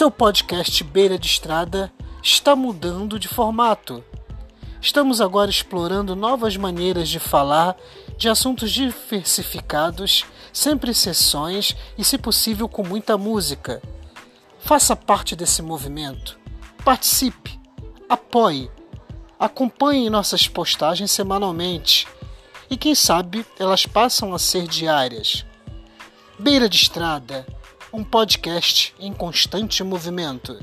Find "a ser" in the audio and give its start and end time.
24.32-24.66